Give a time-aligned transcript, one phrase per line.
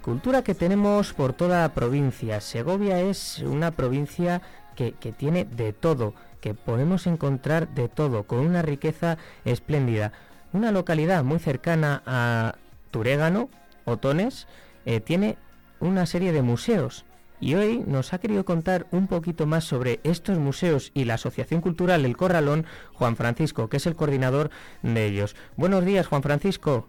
[0.00, 2.40] cultura que tenemos por toda la provincia.
[2.40, 4.42] Segovia es una provincia
[4.74, 10.12] que, tiene de todo, que podemos encontrar de todo, con una riqueza espléndida.
[10.52, 12.54] Una localidad muy cercana a
[12.90, 13.50] Turégano,
[13.84, 14.48] Otones,
[14.86, 15.36] eh, tiene
[15.80, 17.04] una serie de museos.
[17.40, 21.60] Y hoy nos ha querido contar un poquito más sobre estos museos y la Asociación
[21.60, 24.50] Cultural El Corralón, Juan Francisco, que es el coordinador
[24.82, 25.36] de ellos.
[25.56, 26.88] Buenos días, Juan Francisco.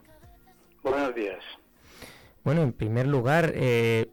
[0.83, 1.50] Buenos días.
[2.44, 4.09] Bueno, en primer lugar, eh,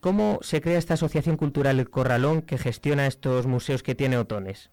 [0.00, 4.70] ¿cómo se crea esta Asociación Cultural Corralón que gestiona estos museos que tiene Otones?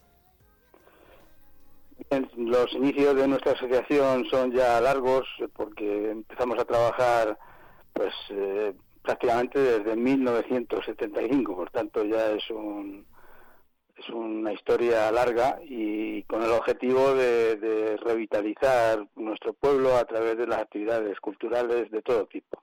[2.36, 7.38] los inicios de nuestra asociación son ya largos porque empezamos a trabajar
[7.92, 13.06] pues eh, prácticamente desde 1975, por tanto ya es un
[13.96, 20.46] es una historia larga y con el objetivo de revitalizar nuestro pueblo a través de
[20.46, 22.62] las actividades culturales de todo tipo.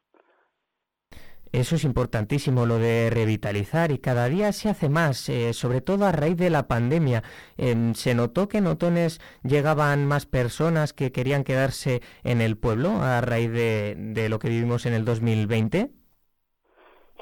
[1.56, 6.06] Eso es importantísimo, lo de revitalizar y cada día se hace más, eh, sobre todo
[6.06, 7.23] a raíz de la pandemia.
[7.58, 12.89] Em, ¿Se notó que en Otones llegaban más personas que querían quedarse en el pueblo
[13.02, 15.92] a raíz de, lo que vivimos en el 2020?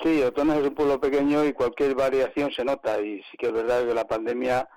[0.01, 3.53] Sí, Otones es un pueblo pequeño y cualquier variación se nota y sí que es
[3.53, 4.67] verdad que la pandemia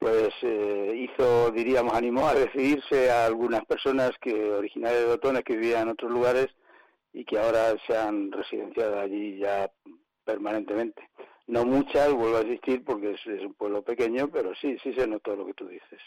[0.00, 5.54] pues eh, hizo, diríamos, animó a decidirse a algunas personas que originarias de Otones que
[5.54, 6.48] vivían en otros lugares
[7.16, 9.70] y que ahora se han residenciado allí ya
[10.22, 11.08] permanentemente.
[11.46, 15.34] No muchas, vuelvo a existir porque es, un pueblo pequeño, pero sí, sí se notó
[15.34, 15.98] lo que tú dices.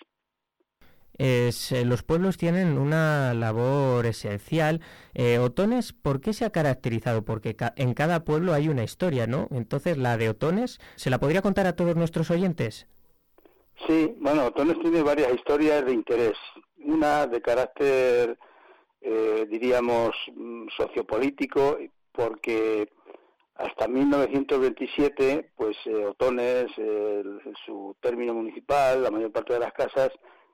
[1.17, 4.81] Es, eh, los pueblos tienen una labor esencial.
[5.15, 7.25] Eh, Otones, ¿por qué se ha caracterizado?
[7.25, 9.47] Porque en cada pueblo hay una historia, ¿no?
[9.49, 12.87] Entonces, la de Otones, ¿se la podría contar a todos nuestros oyentes?
[13.87, 16.37] Sí, bueno, Otones tiene varias historias de interés.
[16.77, 18.37] Una de carácter
[19.01, 21.77] eh, diríamos, mm, sociopolítico,
[22.11, 22.89] porque
[23.55, 26.67] hasta 1927, pues eh, Otones,
[27.65, 30.11] su término municipal, la mayor parte de las casas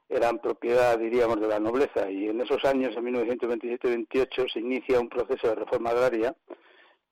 [0.09, 2.09] eran propiedad, diríamos, de la nobleza.
[2.09, 6.35] Y en esos años, en 1927-28, se inicia un proceso de reforma agraria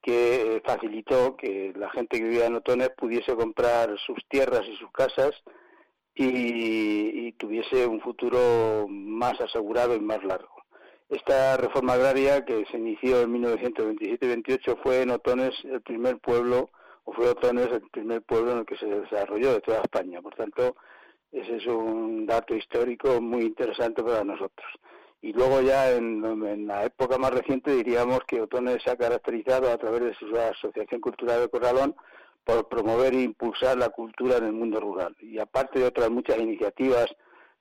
[0.01, 4.75] que eh, facilitó que la gente que vivía en Otones pudiese comprar sus tierras y
[4.75, 5.31] sus casas
[6.15, 10.62] y tuviese un futuro más asegurado y más largo.
[11.09, 16.71] Esta reforma agraria que se inició en 1927-28 fue en Otones el primer pueblo,
[17.03, 20.21] o fue Otones el primer pueblo en el que se desarrolló de toda España.
[20.21, 20.75] Por tanto,
[21.31, 24.67] ese es un dato histórico muy interesante para nosotros.
[25.21, 29.77] Y luego ya en, la época más reciente diríamos que Otones se ha caracterizado a
[29.77, 31.95] través de su Asociación Cultural de Corralón
[32.43, 35.15] por promover e impulsar la cultura en el mundo rural.
[35.21, 37.07] Y aparte de otras muchas iniciativas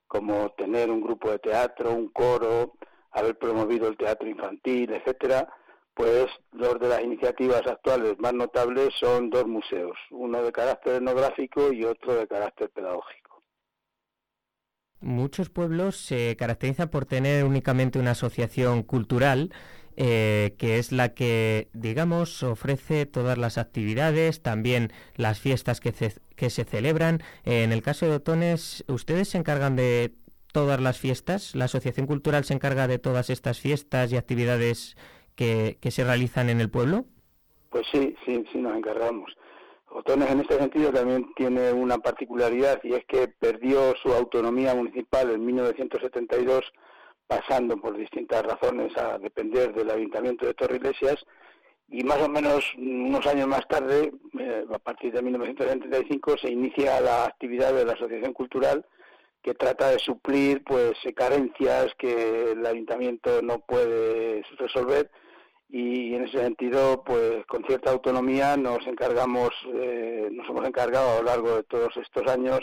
[0.09, 2.75] como tener un grupo de teatro, un coro,
[3.13, 5.49] haber promovido el teatro infantil, etcétera,
[5.95, 11.73] pues dos de las iniciativas actuales más notables son dos museos, uno de carácter etnográfico
[11.73, 13.43] y otro de carácter pedagógico.
[15.01, 19.53] Muchos pueblos se caracterizan por tener únicamente una asociación cultural,
[19.97, 25.93] eh, que es la que, digamos, ofrece todas las actividades, también las fiestas que,
[26.37, 27.21] que se celebran.
[27.45, 30.15] en el caso de Otones, ¿ustedes se encargan de
[30.53, 31.55] todas las fiestas?
[31.55, 34.97] ¿La Asociación Cultural se encarga de todas estas fiestas y actividades
[35.35, 37.07] que, se realizan en el pueblo?
[37.71, 39.33] Pues sí, sí, sí nos encargamos.
[39.91, 45.31] Otones en este sentido también tiene una particularidad y es que perdió su autonomía municipal
[45.31, 46.61] en 1972
[47.27, 51.25] pasando por distintas razones a depender del Ayuntamiento de Torreiglesias
[51.89, 56.99] y más o menos unos años más tarde, eh, a partir de 1975, se inicia
[57.03, 58.87] la actividad de la Asociación Cultural
[59.43, 65.11] que trata de suplir pues carencias que el ayuntamiento no puede resolver
[65.69, 71.17] y en ese sentido pues con cierta autonomía nos encargamos eh, nos hemos encargado a
[71.21, 72.61] lo largo de todos estos años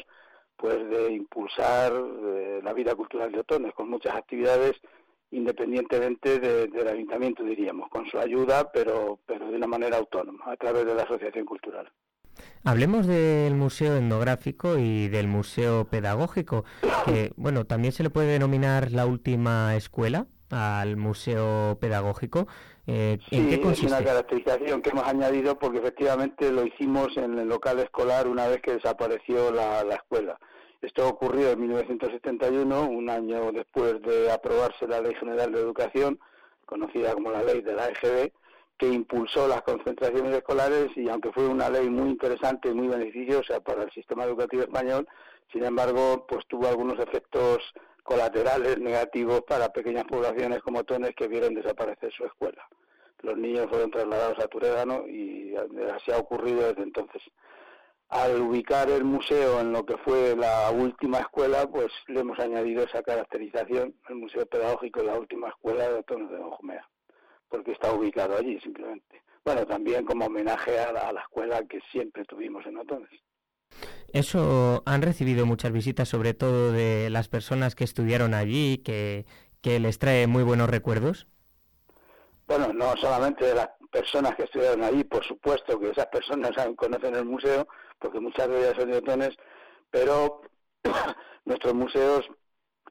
[0.56, 4.74] pues de impulsar eh, la vida cultural de Otones con muchas actividades
[5.32, 10.86] independientemente del ayuntamiento diríamos con su ayuda pero pero de una manera autónoma a través
[10.86, 11.92] de la asociación cultural
[12.64, 16.66] Hablemos del museo etnográfico y del museo pedagógico,
[17.06, 22.48] que bueno, también se le puede denominar la última escuela al museo pedagógico.
[22.88, 23.88] Eh, ¿En qué consiste?
[23.88, 28.48] Es una caracterización que hemos añadido porque efectivamente lo hicimos en el local escolar una
[28.48, 30.40] vez que desapareció la, la escuela.
[30.82, 36.20] Esto ocurrió en 1971, un año después de aprobarse la Ley General de Educación,
[36.66, 38.32] conocida como la Ley de la EGB,
[38.80, 43.60] que impulsó las concentraciones escolares y aunque fue una ley muy interesante y muy beneficiosa
[43.60, 45.06] para el sistema educativo español,
[45.52, 47.60] sin embargo, pues tuvo algunos efectos
[48.04, 52.66] colaterales negativos para pequeñas poblaciones como Tones que vieron desaparecer su escuela.
[53.22, 55.54] Los niños fueron trasladados a Turedano y
[55.94, 57.22] así ha ocurrido desde entonces.
[58.08, 62.84] Al ubicar el museo en lo que fue la última escuela, pues le hemos añadido
[62.84, 66.88] esa caracterización, el Museo Pedagógico de la última escuela de Tones de Benjumea
[67.50, 69.22] porque está ubicado allí simplemente.
[69.44, 73.10] Bueno, también como homenaje a la, escuela que siempre tuvimos en Otones.
[74.12, 79.26] Eso han recibido muchas visitas, sobre todo de las personas que estudiaron allí, que,
[79.62, 81.28] que les trae muy buenos recuerdos.
[82.48, 87.16] Bueno, no solamente de las personas que estudiaron allí, por supuesto que esas personas conocen
[87.16, 87.68] el museo,
[88.00, 89.38] porque muchas de ellas son de Otones,
[89.92, 90.42] pero
[91.46, 92.30] nuestros museos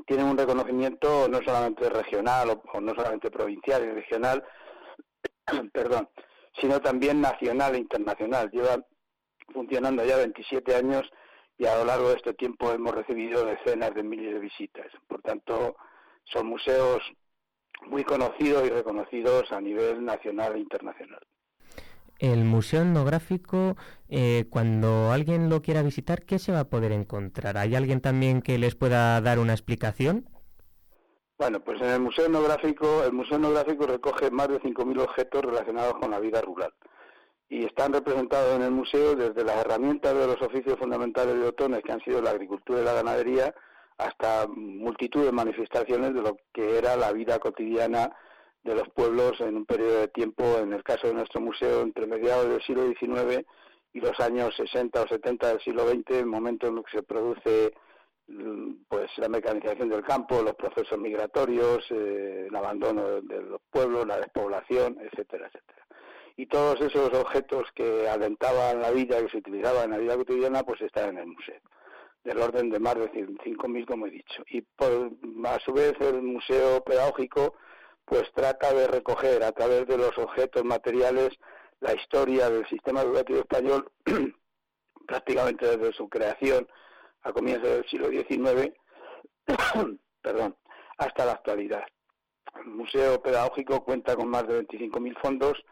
[0.07, 4.45] tienen un reconocimiento no solamente regional o, no solamente provincial y regional,
[5.73, 6.09] perdón,
[6.61, 8.51] sino también nacional e internacional.
[8.51, 8.85] Lleva
[9.53, 11.11] funcionando ya 27 años
[11.57, 14.87] y a lo largo de este tiempo hemos recibido decenas de miles de visitas.
[15.07, 15.77] Por tanto,
[16.25, 17.03] son museos
[17.87, 21.21] muy conocidos y reconocidos a nivel nacional e internacional.
[22.19, 23.77] El Museo Etnográfico,
[24.09, 27.57] eh, cuando alguien lo quiera visitar, ¿qué se va a poder encontrar?
[27.59, 30.29] ¿Hay alguien también que les pueda dar una explicación?
[31.39, 35.95] Bueno, pues en el Museo Etnográfico, el Museo Etnográfico recoge más de 5.000 objetos relacionados
[35.95, 36.73] con la vida rural
[37.49, 41.83] y están representados en el museo desde las herramientas de los oficios fundamentales de Otones,
[41.83, 43.55] que han sido la agricultura y la ganadería,
[43.97, 48.15] hasta multitud de manifestaciones de lo que era la vida cotidiana
[48.69, 52.07] de los pueblos en un periodo de tiempo, en el caso de nuestro museo, entre
[52.07, 53.47] mediados del siglo XIX
[53.95, 57.03] y los años 60 o 70 del siglo XX, el momento en el que se
[57.03, 57.73] produce
[58.29, 64.07] mm, pues la mecanización del campo, los procesos migratorios, eh, el abandono de los pueblos,
[64.07, 65.87] la despoblación, etcétera, etcétera.
[66.37, 70.63] Y todos esos objetos que alentaban la vida, que se utilizaban en la vida cotidiana,
[70.63, 71.61] pues están en el museo,
[72.23, 74.45] del orden de más de 5.000, como he dicho.
[74.51, 75.11] Y por,
[75.47, 77.55] a su vez el museo pedagógico
[78.09, 81.31] pues trata de recoger a través de los objetos materiales
[81.81, 83.91] la historia del sistema educativo español
[85.07, 86.69] prácticamente desde su creación
[87.23, 88.73] a comienzos del siglo XIX
[90.23, 90.57] perdón,
[90.99, 91.85] hasta la actualidad.
[92.57, 95.65] El Museo Pedagógico cuenta con más de 25.000 fondos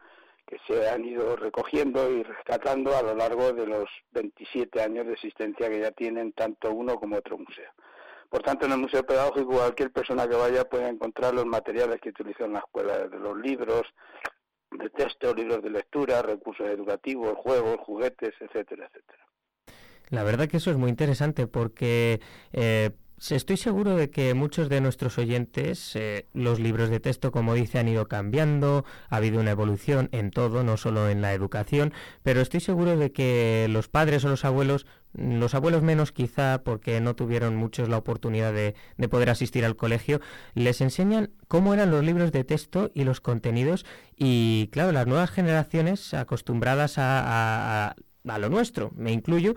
[0.47, 5.15] que se han ido recogiendo y rescatando a lo largo de los 27 años de
[5.15, 7.71] existencia que ya tienen tanto uno como otro museo.
[8.29, 12.11] Por tanto, en el Museo Pedagógico cualquier persona que vaya puede encontrar los materiales que
[12.11, 13.83] utiliza en la escuela, desde los libros
[14.73, 19.27] de texto, libros de lectura, recursos educativos, juegos, juguetes, etcétera, etcétera.
[20.11, 22.21] La verdad que eso es muy interesante porque
[22.53, 27.55] eh, Estoy seguro de que muchos de nuestros oyentes, eh, los libros de texto, como
[27.55, 31.95] dice, han ido cambiando, ha habido una evolución en todo, no solo en la educación,
[32.23, 37.01] pero estoy seguro de que los padres o los abuelos, los abuelos menos quizá porque
[37.01, 38.75] no tuvieron muchos la oportunidad de,
[39.09, 40.21] poder asistir al colegio,
[40.55, 43.87] les enseñan cómo eran los libros de texto y los contenidos.
[44.15, 47.97] Y claro, las nuevas generaciones acostumbradas a, a,
[48.29, 49.55] a lo nuestro, me incluyo,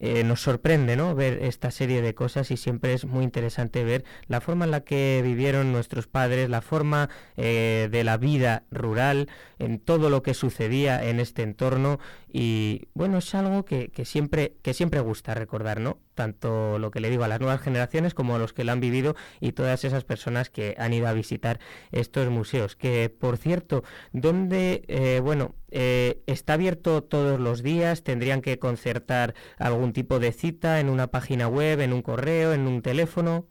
[0.00, 1.14] eh, nos sorprende ¿no?
[1.14, 4.80] ver esta serie de cosas y siempre es muy interesante ver la forma en la
[4.80, 9.28] que vivieron nuestros padres, la forma eh, de la vida rural,
[9.58, 12.00] en todo lo que sucedía en este entorno
[12.32, 15.98] y bueno, es algo que, que, siempre, que siempre gusta recordar, ¿no?
[16.14, 18.80] Tanto lo que le digo a las nuevas generaciones como a los que lo han
[18.80, 21.58] vivido y todas esas personas que han ido a visitar
[21.92, 22.76] estos museos.
[22.76, 23.82] Que por cierto,
[24.12, 30.32] donde, eh, bueno, eh, está abierto todos los días, tendrían que concertar algún tipo de
[30.32, 33.46] cita en una página web, en un correo, en un teléfono.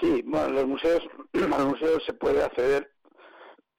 [0.00, 1.02] Sí, bueno, los museos,
[1.34, 2.91] a los museos se puede acceder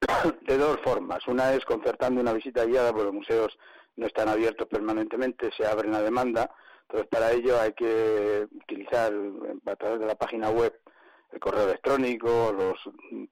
[0.42, 1.26] de dos formas.
[1.26, 3.58] Una es concertando una visita guiada, porque los museos
[3.96, 6.50] no están abiertos permanentemente, se abren a demanda.
[6.82, 9.12] Entonces, para ello hay que utilizar
[9.66, 10.78] a través de la página web
[11.32, 12.78] el correo electrónico, los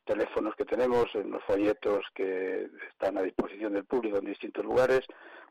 [0.04, 5.02] teléfonos que tenemos, los folletos que están a disposición del público en distintos lugares.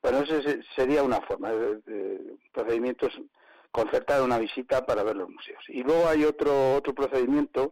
[0.02, 3.18] Bueno, ese sería una forma de, procedimientos
[3.72, 5.64] concertar una visita para ver los museos.
[5.70, 7.72] Y luego hay otro otro procedimiento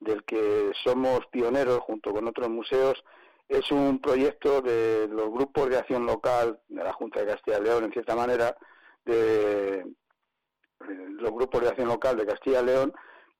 [0.00, 3.02] del que somos pioneros junto con otros museos,
[3.48, 7.62] es un proyecto de los grupos de acción local de la Junta de Castilla y
[7.62, 8.56] León, en cierta manera,
[9.04, 9.86] de
[10.80, 12.92] los grupos de acción local de Castilla y León,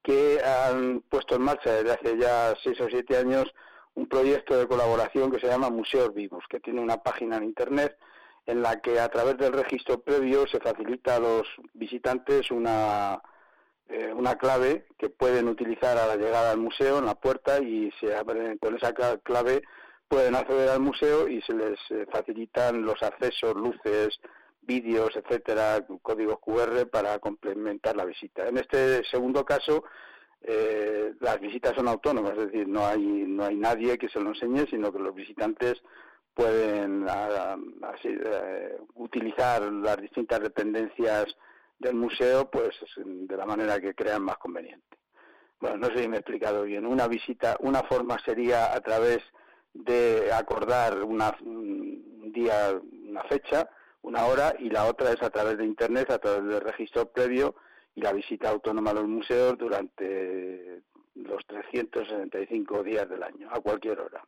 [0.02, 3.52] que han puesto en marcha desde hace ya seis o siete años
[3.94, 7.98] un proyecto de colaboración que se llama Museos Vivos, que tiene una página en Internet
[8.46, 13.20] en la que a través del registro previo se facilita a los visitantes una,
[13.88, 17.90] eh, una clave que pueden utilizar a la llegada al museo en la puerta y
[18.00, 18.14] se
[18.60, 18.92] con esa
[19.22, 19.62] clave
[20.08, 24.18] pueden acceder al museo y se les eh, facilitan los accesos, luces,
[24.62, 28.46] vídeos, etcétera, códigos QR para complementar la visita.
[28.46, 29.84] En este segundo caso,
[30.42, 34.30] eh, las visitas son autónomas, es decir, no hay no hay nadie que se lo
[34.30, 35.82] enseñe, sino que los visitantes
[36.34, 37.06] pueden
[38.04, 41.26] eh, utilizar las distintas dependencias
[41.78, 44.98] del museo pues de la manera que crean más conveniente.
[45.60, 46.86] Bueno, no sé si me he explicado bien.
[46.86, 49.18] Una visita, una forma sería a través
[49.74, 53.68] de acordar una, un día, una fecha,
[54.02, 57.56] una hora, y la otra es a través de Internet, a través del registro previo
[57.94, 60.82] y la visita autónoma a los museos durante
[61.14, 64.22] los 365 días del año, a cualquier hora.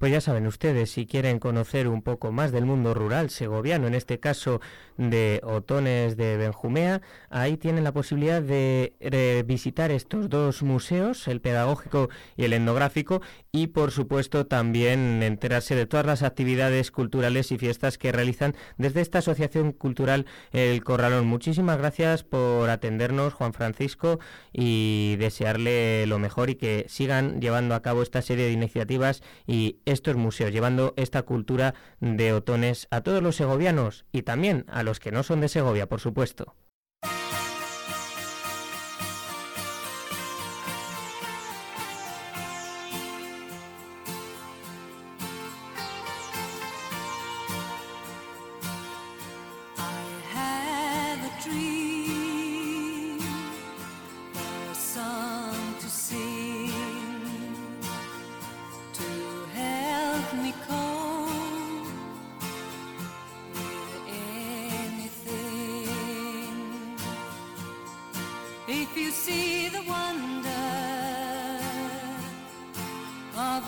[0.00, 3.94] Pues ya saben ustedes, si quieren conocer un poco más del mundo rural segoviano, en
[3.94, 4.62] este caso
[4.96, 12.08] de Otones de Benjumea, ahí tienen la posibilidad de visitar estos dos museos, el pedagógico
[12.34, 13.20] y el etnográfico,
[13.52, 19.02] y por supuesto también enterarse de todas las actividades culturales y fiestas que realizan desde
[19.02, 21.26] esta Asociación Cultural El Corralón.
[21.26, 24.18] Muchísimas gracias por atendernos, Juan Francisco,
[24.50, 29.76] y desearle lo mejor y que sigan llevando a cabo esta serie de iniciativas y
[29.92, 35.00] estos museos, llevando esta cultura de otones a todos los segovianos y también a los
[35.00, 36.54] que no son de Segovia, por supuesto.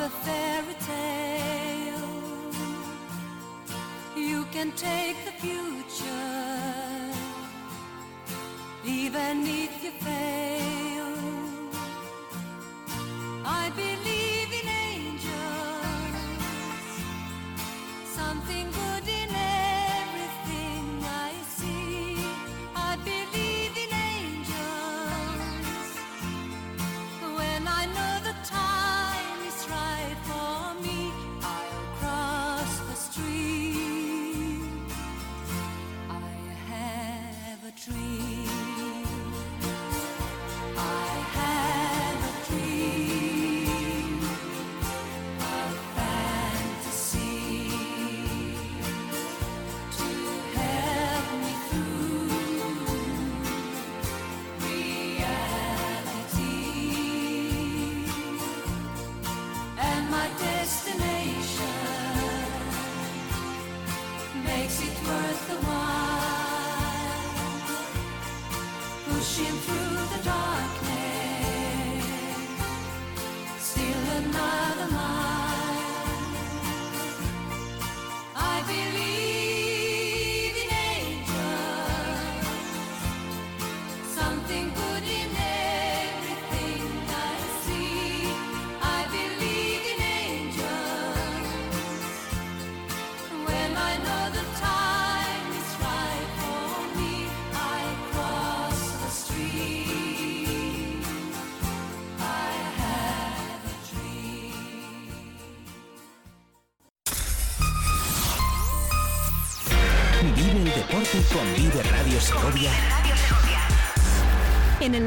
[0.03, 0.42] Con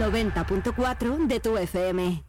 [0.05, 2.23] 90.4 de tu FM.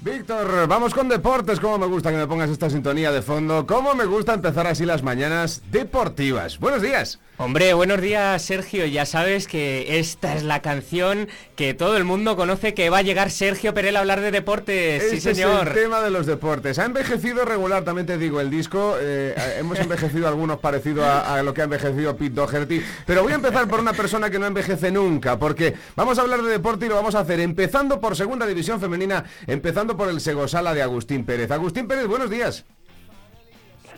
[0.00, 0.66] Víctor.
[0.68, 1.58] Vamos con deportes.
[1.58, 3.66] Cómo me gusta que me pongas esta sintonía de fondo.
[3.66, 6.58] Cómo me gusta empezar así las mañanas deportivas.
[6.58, 7.18] Buenos días.
[7.40, 8.84] Hombre, buenos días Sergio.
[8.86, 13.02] Ya sabes que esta es la canción que todo el mundo conoce que va a
[13.02, 15.08] llegar Sergio Perel a hablar de deportes.
[15.08, 15.68] sí, señor.
[15.68, 16.80] Es el tema de los deportes.
[16.80, 18.96] Ha envejecido regular, también te digo, el disco.
[19.00, 22.82] Eh, hemos envejecido algunos parecido a, lo que ha envejecido Pete Doherty.
[23.06, 26.42] Pero voy a empezar por una persona que no envejece nunca, porque vamos a hablar
[26.42, 30.20] de deporte y lo vamos a hacer empezando por Segunda División Femenina, empezando por el
[30.20, 31.52] Segosala de Agustín Pérez.
[31.52, 32.64] Agustín Pérez, buenos días.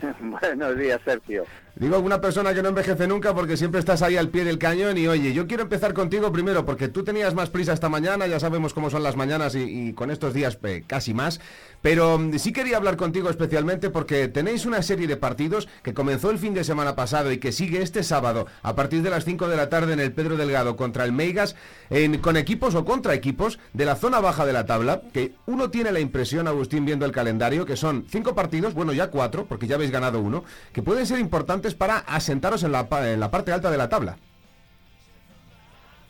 [0.19, 1.45] Buenos días, Sergio.
[1.75, 4.97] Digo una persona que no envejece nunca porque siempre estás ahí al pie del cañón
[4.97, 8.41] y oye, yo quiero empezar contigo primero porque tú tenías más prisa esta mañana, ya
[8.41, 11.39] sabemos cómo son las mañanas y, con estos días casi más,
[11.81, 16.29] pero mm, sí quería hablar contigo especialmente porque tenéis una serie de partidos que comenzó
[16.29, 19.47] el fin de semana pasado y que sigue este sábado a partir de las 5
[19.47, 21.55] de la tarde en el Pedro Delgado contra el Meigas,
[21.89, 25.69] en, con equipos o contra equipos de la zona baja de la tabla, que uno
[25.69, 29.67] tiene la impresión, Agustín, viendo el calendario, que son cinco partidos, bueno ya cuatro, porque
[29.67, 33.51] ya habéis ganado uno, que pueden ser importantes para asentaros en la, en la parte
[33.51, 34.17] alta de la tabla.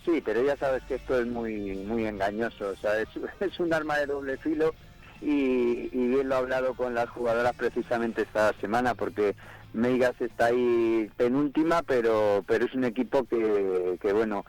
[0.05, 3.09] Sí, pero ya sabes que esto es muy muy engañoso, o sea, es,
[3.59, 4.73] un arma de doble filo
[5.21, 9.35] y, bien lo he hablado con las jugadoras precisamente esta semana porque
[9.73, 14.43] Meigas está ahí penúltima, pero pero es un equipo que, que bueno,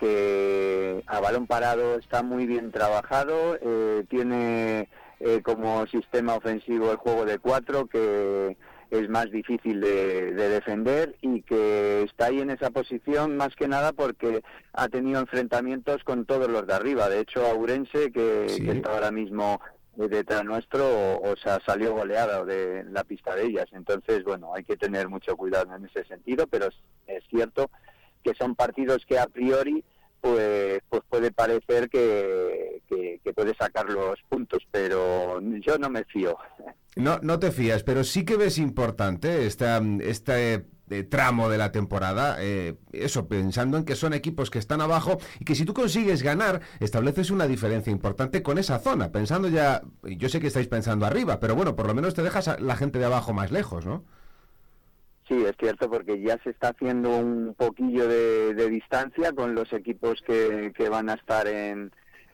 [0.00, 4.88] que a balón parado está muy bien trabajado, eh, tiene
[5.20, 8.56] eh, como sistema ofensivo el juego de cuatro que
[8.90, 13.92] es más difícil de, defender y que está ahí en esa posición más que nada
[13.92, 17.08] porque ha tenido enfrentamientos con todos los de arriba.
[17.08, 19.60] De hecho, Aurense, que, está ahora mismo
[19.96, 23.66] detrás nuestro, o, sea, salió goleado de la pista de ellas.
[23.72, 26.68] Entonces, bueno, hay que tener mucho cuidado en ese sentido, pero
[27.06, 27.70] es, cierto
[28.22, 29.84] que son partidos que a priori
[30.26, 36.04] pues, pues puede parecer que, que, que, puede sacar los puntos, pero yo no me
[36.04, 36.36] fío.
[36.96, 41.70] No, no te fías, pero sí que ves importante esta, este eh, tramo de la
[41.70, 45.74] temporada, eh, eso, pensando en que son equipos que están abajo y que si tú
[45.74, 50.68] consigues ganar, estableces una diferencia importante con esa zona, pensando ya, yo sé que estáis
[50.68, 53.52] pensando arriba, pero bueno, por lo menos te dejas a la gente de abajo más
[53.52, 54.04] lejos, ¿no?
[55.28, 60.22] Sí, es cierto, porque ya se está haciendo un poquillo de, distancia con los equipos
[60.22, 61.90] que, que van a estar en,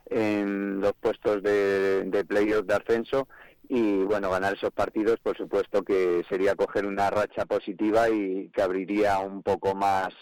[0.07, 3.27] en los puestos de, de playoff de ascenso
[3.69, 8.61] y bueno, ganar esos partidos por supuesto que sería coger una racha positiva y que
[8.61, 10.13] abriría un poco más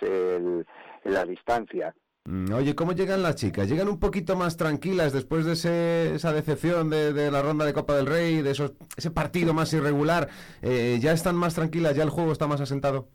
[1.04, 1.94] la distancia.
[2.26, 3.68] Mm, oye, ¿cómo llegan las chicas?
[3.68, 8.06] ¿Llegan un poquito más tranquilas después de esa decepción de, la ronda de Copa del
[8.06, 10.30] Rey, de esos, ese partido más irregular?
[10.62, 11.96] Eh, ¿Ya están más tranquilas?
[11.96, 13.08] ¿Ya el juego está más asentado?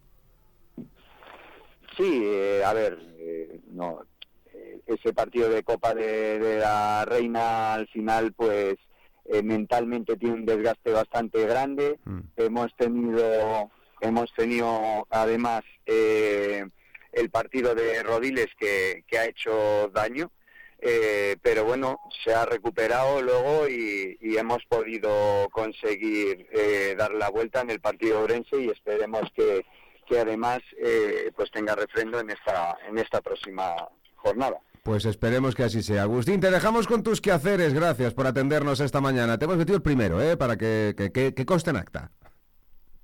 [1.97, 4.01] Sí, eh, a ver, eh, no,
[4.87, 8.77] ese partido de Copa de, la Reina al final pues
[9.25, 11.99] eh, mentalmente tiene un desgaste bastante grande.
[12.05, 12.21] Mm.
[12.37, 16.66] Hemos tenido, hemos tenido además eh,
[17.16, 20.31] el partido de Rodiles que, ha hecho daño.
[20.79, 26.46] Eh, pero bueno, se ha recuperado luego y, hemos podido conseguir
[26.98, 29.64] dar la vuelta en el partido orense y esperemos que,
[30.07, 30.61] que además
[31.35, 34.61] pues tenga refrendo en esta en esta próxima jornada.
[34.87, 36.02] Pues esperemos que así sea.
[36.02, 37.74] Agustín, te dejamos con tus quehaceres.
[37.74, 39.37] Gracias por atendernos esta mañana.
[39.37, 40.37] Te hemos metido el primero, ¿eh?
[40.37, 42.12] Para que, que, que, que conste en acta.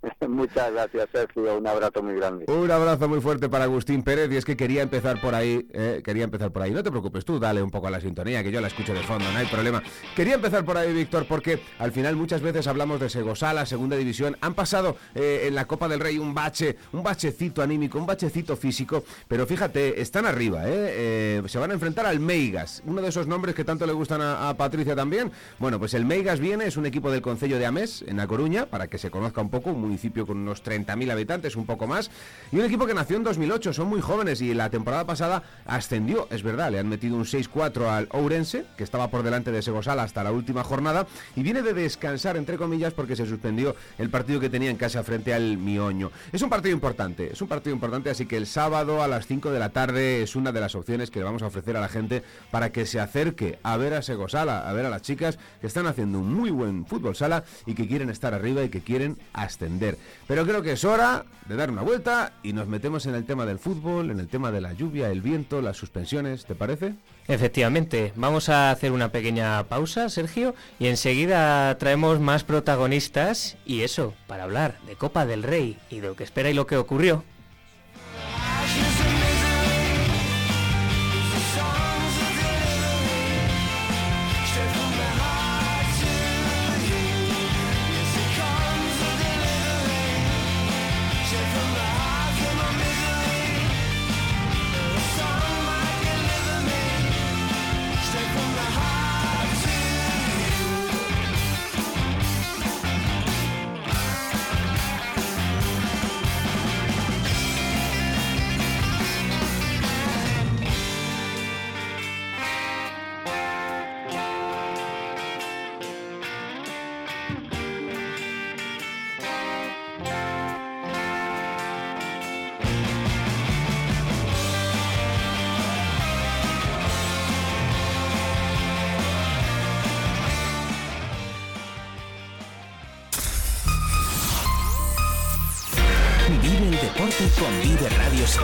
[0.29, 1.59] Muchas gracias, Sergio.
[1.59, 2.45] Un abrazo muy grande.
[2.49, 4.31] Un abrazo muy fuerte para Agustín Pérez.
[4.33, 5.67] Y es que quería empezar por ahí.
[5.73, 6.73] Eh, quería empezar por ahí.
[6.73, 9.03] No te preocupes, tú dale un poco a la sintonía, que yo la escucho de
[9.03, 9.83] fondo, no hay problema.
[10.17, 14.37] Quería empezar por ahí, Víctor, porque al final muchas veces hablamos de Segosala, segunda división.
[14.41, 18.57] Han pasado eh, en la Copa del Rey un bache, un bachecito anímico, un bachecito
[18.57, 19.05] físico.
[19.29, 21.43] Pero fíjate, están arriba, ¿eh?
[21.47, 24.49] se van a enfrentar al Meigas, uno de esos nombres que tanto le gustan a,
[24.49, 25.31] a Patricia también.
[25.59, 28.67] Bueno, pues el Meigas viene, es un equipo del Concello de Amés, en La Coruña,
[28.67, 32.11] para que se conozca un poco, un municipio con unos 30.000 habitantes, un poco más.
[32.51, 36.29] Y un equipo que nació en 2008, son muy jóvenes y la temporada pasada ascendió,
[36.31, 40.01] es verdad, le han metido un 6-4 al Ourense, que estaba por delante de Segosal
[40.01, 44.41] hasta la última jornada, y viene de descansar, entre comillas, porque se suspendió el partido
[44.41, 46.11] que tenía en casa frente al Mioño.
[46.33, 49.51] Es un partido importante, es un partido importante, así que el sábado a las 5
[49.51, 52.23] de la tarde es una de las opciones que vamos a ofrecer a la gente
[52.51, 55.87] para que se acerque a ver a Segosala, a ver a las chicas que están
[55.87, 59.82] haciendo un muy buen fútbol sala y que quieren estar arriba y que quieren ascender.
[60.27, 63.47] Pero creo que es hora de dar una vuelta y nos metemos en el tema
[63.47, 66.95] del fútbol, en el tema de la lluvia, el viento, las suspensiones, ¿te parece?
[67.29, 74.15] Efectivamente, vamos a hacer una pequeña pausa, Sergio, y enseguida traemos más protagonistas y eso,
[74.27, 77.25] para hablar de Copa del Rey y de lo que espera y lo que ocurrió.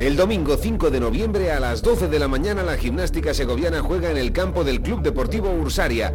[0.00, 4.10] El domingo 5 de noviembre a las 12 de la mañana la gimnástica segoviana juega
[4.10, 6.12] en el campo del Club Deportivo Ursaria.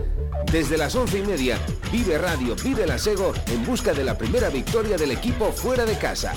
[0.51, 1.57] Desde las once y media,
[1.91, 5.97] Vive Radio, Vive la Sego en busca de la primera victoria del equipo fuera de
[5.97, 6.33] casa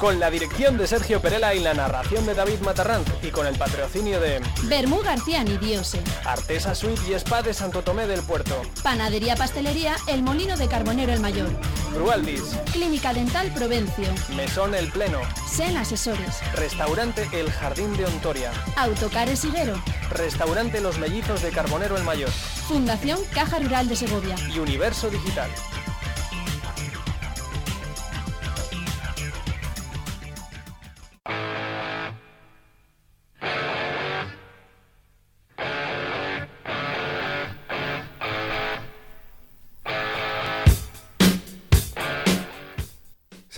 [0.00, 3.06] con la dirección de Sergio Perela y la narración de David Matarranz.
[3.22, 8.06] Y con el patrocinio de Bermú García Nidiose, Artesa Suite y Spa de Santo Tomé
[8.06, 11.50] del Puerto, Panadería Pastelería El Molino de Carbonero el Mayor,
[11.92, 19.44] Brualdis, Clínica Dental Provencio, Mesón El Pleno, Sen Asesores, Restaurante El Jardín de Ontoria, Autocares
[19.44, 19.74] Higuero,
[20.10, 24.34] Restaurante Los Mellizos de Carbonero el Mayor, Fundación Caja Rural de Segovia.
[24.48, 25.50] Y Universo Digital.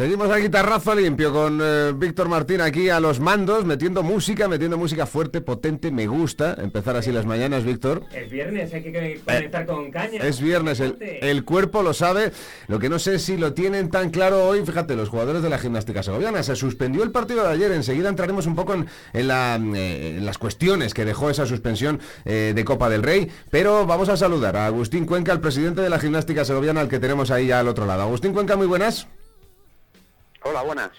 [0.03, 4.77] Seguimos a guitarrazo limpio con eh, Víctor Martín aquí a los mandos, metiendo música, metiendo
[4.77, 8.03] música fuerte, potente, me gusta empezar así las mañanas, Víctor.
[8.12, 10.21] Es viernes, hay que conectar con caña.
[10.21, 12.33] Es viernes, el, el, cuerpo lo sabe,
[12.67, 15.59] lo que no sé si lo tienen tan claro hoy, fíjate, los jugadores de la
[15.59, 19.55] gimnástica segoviana, se suspendió el partido de ayer, enseguida entraremos un poco en, en, la,
[19.55, 24.09] eh, en las cuestiones que dejó esa suspensión eh, de Copa del Rey, pero vamos
[24.09, 27.47] a saludar a Agustín Cuenca, el presidente de la gimnástica segoviana, al que tenemos ahí
[27.47, 28.03] ya al otro lado.
[28.03, 29.07] Agustín Cuenca, muy buenas.
[30.44, 30.90] Hola, buenas.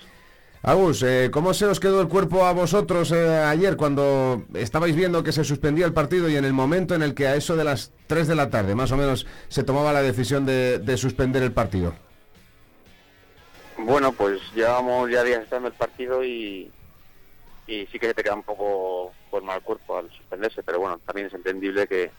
[0.62, 5.22] Agus, eh, ¿cómo se os quedó el cuerpo a vosotros eh, ayer cuando estabais viendo
[5.22, 7.66] que se suspendía el partido y en el momento en el que a eso de
[7.66, 11.52] las 3 de la tarde más o menos se tomaba la decisión de, suspender el
[11.52, 11.94] partido?
[13.78, 16.72] Bueno, pues llevamos ya días estando el partido y,
[17.68, 20.98] y sí que se te queda un poco por mal cuerpo al suspenderse, pero bueno,
[21.06, 22.10] también es entendible que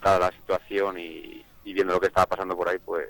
[0.00, 3.08] dada la situación y viendo lo que estaba pasando por ahí, pues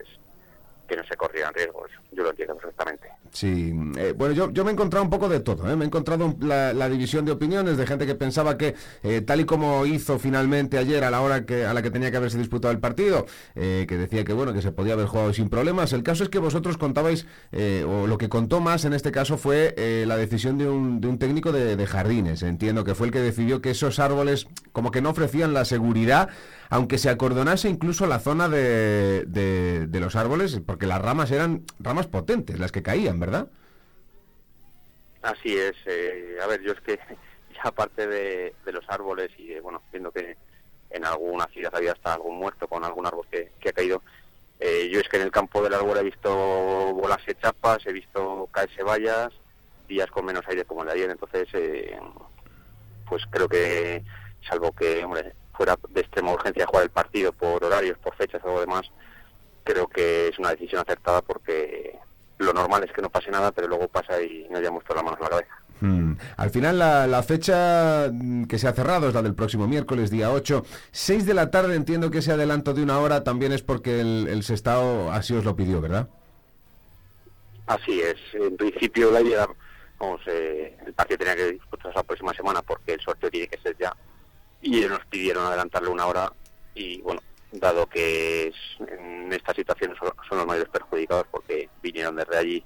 [0.89, 1.91] que no se corrieran riesgos.
[2.11, 3.09] Yo lo entiendo perfectamente.
[3.31, 5.71] Sí, eh, bueno, yo, me he encontrado un poco de todo.
[5.71, 5.77] ¿eh?
[5.77, 9.45] Me he encontrado la, división de opiniones de gente que pensaba que, eh, tal y
[9.45, 12.81] como hizo finalmente ayer a la hora a la que tenía que haberse disputado el
[12.81, 15.93] partido, que decía que bueno que se podía haber jugado sin problemas.
[15.93, 17.27] El caso es que vosotros contabais,
[17.87, 19.75] o lo que contó más en este caso fue
[20.07, 22.43] la decisión de un, técnico de jardines.
[22.43, 26.31] Entiendo que fue el que decidió que esos árboles como que no ofrecían la seguridad
[26.71, 32.07] aunque se acordonase incluso la zona de, de, los árboles, porque las ramas eran ramas
[32.07, 33.49] potentes las que caían, ¿verdad?
[35.23, 35.75] Así es.
[35.87, 36.99] Eh, a ver, yo es que
[37.55, 40.37] ya aparte de, los árboles y, bueno, viendo que
[40.91, 44.03] en alguna ciudad había hasta algún muerto con algún árbol que, ha caído,
[44.61, 46.31] eh, yo es que en el campo del árbol he visto
[46.95, 49.33] bolas y chapas, he visto caerse vallas,
[49.87, 51.99] días con menos aire como el de ayer, entonces, eh,
[53.09, 54.03] pues creo que,
[54.49, 58.61] salvo que, hombre, fuera de extrema urgencia jugar el partido por horarios, por fechas o
[58.61, 58.87] demás,
[59.65, 61.99] creo que es una decisión acertada porque
[62.39, 65.05] lo normal es que no pase nada, pero luego pasa y nos hayamos todas las
[65.05, 65.55] manos a la cabeza.
[65.81, 66.13] Hmm.
[66.37, 68.11] Al final la, fecha
[68.49, 70.65] que se ha cerrado es la del próximo miércoles, día 8.
[70.93, 74.29] 6 de la tarde entiendo que ese adelanto de una hora también es porque el,
[74.29, 76.09] el Sestao así os lo pidió, ¿verdad?
[77.67, 78.17] Así es.
[78.33, 79.47] En principio la idea,
[79.99, 83.59] vamos, eh, el partido tenía que disputarse la próxima semana porque el sorteo tiene que
[83.59, 83.95] ser ya
[84.61, 86.33] y nos pidieron adelantarle una hora
[86.75, 87.21] y bueno,
[87.53, 92.65] dado que en esta situación son, los mayores perjudicados porque vinieron desde allí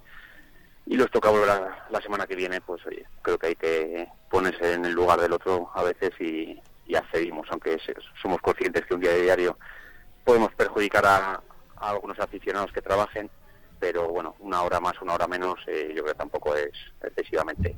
[0.86, 1.48] y los toca volver
[1.90, 5.32] la semana que viene, pues oye, creo que hay que ponerse en el lugar del
[5.32, 6.60] otro a veces y,
[6.94, 7.78] accedimos, aunque
[8.20, 9.56] somos conscientes que un día de diario
[10.24, 11.42] podemos perjudicar a,
[11.76, 13.30] algunos aficionados que trabajen,
[13.80, 16.70] pero bueno, una hora más, una hora menos, eh, yo creo que tampoco es
[17.02, 17.74] excesivamente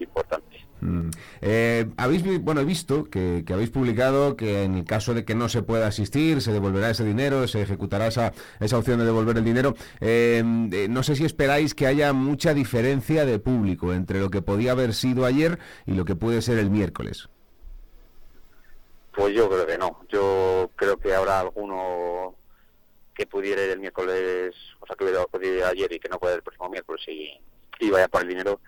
[0.00, 0.68] importante.
[0.80, 1.10] Mm.
[1.40, 5.48] Eh, habéis bueno he visto que, habéis publicado que en el caso de que no
[5.48, 9.44] se pueda asistir se devolverá ese dinero se ejecutará esa, esa opción de devolver el
[9.44, 10.40] dinero eh,
[10.72, 14.70] eh, no sé si esperáis que haya mucha diferencia de público entre lo que podía
[14.70, 17.28] haber sido ayer y lo que puede ser el miércoles
[19.12, 22.36] pues yo creo que no yo creo que habrá alguno
[23.16, 26.36] que pudiera ir el miércoles o sea que hubiera podido ayer y que no pueda
[26.36, 27.36] el próximo miércoles y,
[27.80, 28.60] y vaya por el dinero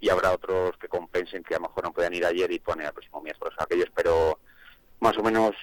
[0.00, 2.86] y habrá otros que compensen que a lo mejor no puedan ir ayer y poner
[2.86, 3.54] el próximo miércoles.
[3.54, 4.38] O sea, que yo espero
[5.00, 5.54] más o menos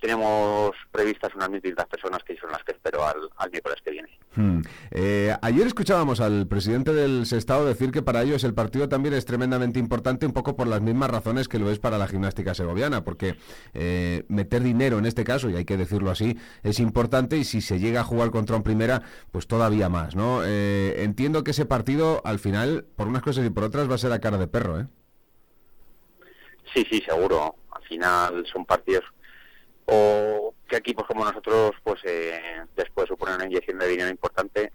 [0.00, 4.08] tenemos previstas unas 1.500 personas que son las que espero al, al miércoles que viene.
[4.34, 4.62] Hmm.
[4.90, 9.24] Eh, ayer escuchábamos al presidente del Sestao decir que para ellos el partido también es
[9.24, 13.04] tremendamente importante, un poco por las mismas razones que lo es para la gimnástica segoviana,
[13.04, 13.36] porque
[13.74, 17.60] eh, meter dinero en este caso, y hay que decirlo así, es importante y si
[17.60, 20.42] se llega a jugar contra un primera, pues todavía más, ¿no?
[20.44, 23.98] Eh, entiendo que ese partido, al final, por unas cosas y por otras, va a
[23.98, 24.86] ser a cara de perro, ¿eh?
[26.72, 27.54] Sí, sí, seguro.
[27.70, 29.04] Al final son partidos
[29.86, 34.72] o que equipos como nosotros pues eh, después suponen una inyección de dinero importante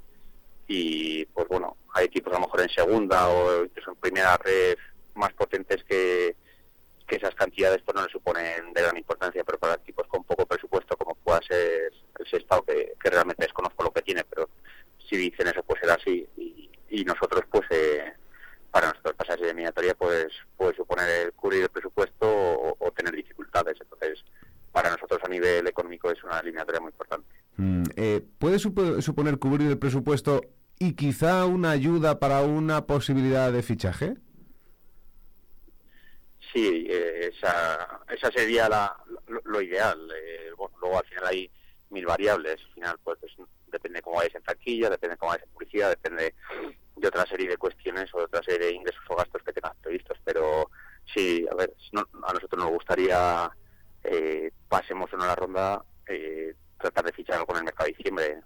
[0.67, 4.78] y pues bueno hay equipos a lo mejor en segunda o incluso en primera red
[5.15, 6.36] más potentes que,
[7.08, 10.46] que esas cantidades pues no le suponen de gran importancia pero para equipos con poco
[10.46, 14.50] presupuesto como pueda ser el Sestao que, que realmente desconozco lo que tiene pero
[15.10, 18.13] si dicen eso pues será así y, y nosotros pues eh,
[18.72, 23.78] para nosotros pasar esa eliminatoria pues puede suponer el cubrir el presupuesto o tener dificultades.
[23.80, 24.24] Entonces
[24.77, 27.27] para nosotros a nivel económico es una eliminatoria muy importante.
[27.55, 30.41] Mm, eh, ¿Puede supo suponer cubrir el presupuesto
[30.77, 34.17] y quizá una ayuda para una posibilidad de fichaje?
[36.53, 39.97] Sí, eh, esa, esa sería la, lo, lo ideal.
[40.15, 41.49] Eh, bueno, luego al final hay
[41.89, 42.57] mil variables.
[42.67, 43.33] Al final, pues, pues
[43.71, 46.35] depende cómo vayas en taquilla, depende cómo vayas en publicidad, depende
[46.97, 49.75] de otra serie de cuestiones o de otra serie de ingresos o gastos que tengas
[49.77, 50.19] previstos.
[50.23, 50.69] Pero
[51.15, 53.49] sí, a ver, no, a nosotros nos gustaría
[54.08, 58.41] eh, pasemos en una ronda, eh, tratar de fichar algo en el mercado de diciembre,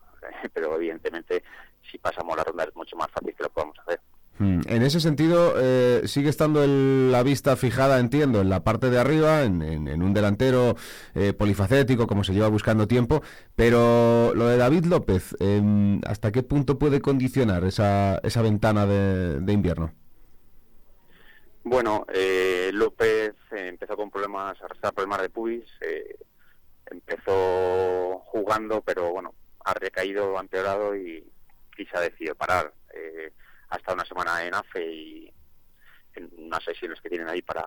[0.54, 1.43] pero evidentemente
[1.89, 4.00] si pasamos la ronda es mucho más fácil que lo podamos hacer.
[4.39, 4.62] Hmm.
[4.67, 8.97] En ese sentido, eh, sigue estando el, la vista fijada, entiendo, en la parte de
[8.97, 10.76] arriba, en, en, en un delantero
[11.13, 13.21] eh, polifacético, como se lleva buscando tiempo,
[13.56, 19.41] pero lo de David López, eh, ¿hasta qué punto puede condicionar esa, esa ventana de,
[19.41, 19.93] de invierno?
[21.63, 26.17] Bueno, eh, López empezó con problemas, arrastrar problemas de pubis, eh,
[26.85, 29.33] empezó jugando, pero bueno,
[29.63, 31.31] ha recaído, ha empeorado y,
[31.77, 32.73] y se ha decidido parar.
[32.93, 33.31] Eh,
[33.69, 35.33] ha estado una semana en AFE y
[36.15, 37.65] en unas sesiones que tienen ahí para,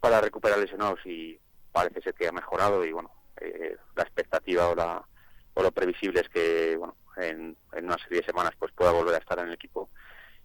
[0.00, 1.38] para recuperar lesionados y
[1.70, 3.10] parece ser que ha mejorado y bueno,
[3.40, 5.06] eh, la expectativa o, la,
[5.54, 9.14] o lo previsible es que bueno, en, en una serie de semanas pues pueda volver
[9.14, 9.90] a estar en el equipo.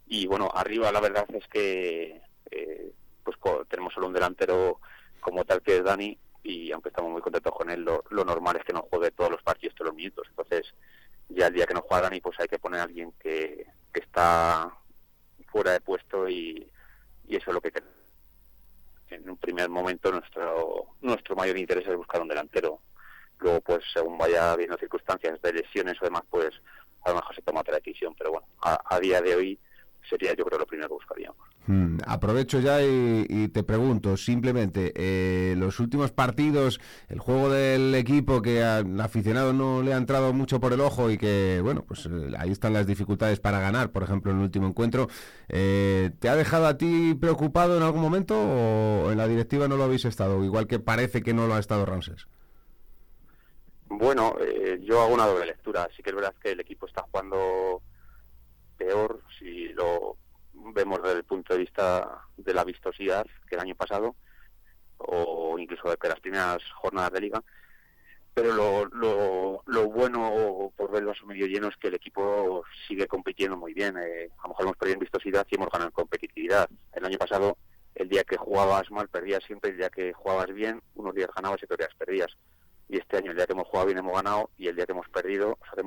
[0.06, 2.92] Y bueno, arriba la verdad es que eh,
[3.36, 4.80] pues tenemos solo un delantero
[5.20, 8.56] como tal que es Dani y aunque estamos muy contentos con él, lo, lo, normal
[8.56, 10.26] es que no juegue todos los partidos, todos los minutos.
[10.30, 10.74] Entonces,
[11.28, 14.00] ya el día que no juega Dani, pues hay que poner a alguien que, que
[14.00, 14.72] está
[15.48, 16.66] fuera de puesto y,
[17.26, 17.72] y eso es lo que
[19.10, 22.80] en un primer momento nuestro nuestro mayor interés es buscar un delantero.
[23.38, 26.50] Luego, pues según vaya viendo circunstancias de lesiones o demás, pues
[27.04, 28.14] a lo mejor se toma otra decisión.
[28.16, 29.58] Pero bueno, a día de hoy
[30.08, 31.38] sería yo creo lo primero que buscaríamos.
[31.66, 37.94] Hmm, aprovecho ya y, y, te pregunto simplemente, eh, los últimos partidos, el juego del
[37.94, 41.84] equipo que al aficionado no le ha entrado mucho por el ojo y que, bueno,
[41.86, 45.08] pues eh, ahí están las dificultades para ganar, por ejemplo, en el último encuentro,
[45.48, 49.76] eh, ¿te ha dejado a ti preocupado en algún momento o en la directiva no
[49.76, 50.42] lo habéis estado?
[50.44, 52.26] Igual que parece que no lo ha estado Ramses.
[53.90, 55.88] Bueno, eh, yo hago una doble lectura.
[55.96, 57.82] Sí que es verdad que el equipo está jugando
[58.78, 60.16] peor si lo
[60.54, 64.14] vemos desde el punto de vista de la vistosidad que el año pasado
[64.98, 67.42] o incluso de las primeras jornadas de liga.
[68.34, 73.08] Pero lo, lo, lo bueno por verlo a medio lleno es que el equipo sigue
[73.08, 75.92] compitiendo muy bien eh, a lo mejor hemos perdido en vistosidad y hemos ganado en
[75.92, 76.68] competitividad.
[76.92, 77.58] El año pasado
[77.96, 81.60] el día que jugabas mal perdías siempre el día que jugabas bien unos días ganabas
[81.60, 82.36] y otros días perdías.
[82.88, 84.92] Y este año el día que hemos jugado bien hemos ganado y el día que
[84.92, 85.82] hemos perdido o sea,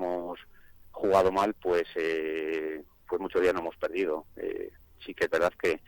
[0.91, 4.25] jugado mal pues eh, pues muchos días no hemos perdido.
[4.37, 4.71] Eh,
[5.05, 5.81] sí que es verdad que